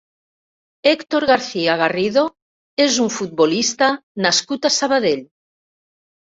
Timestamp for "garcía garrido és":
1.31-2.97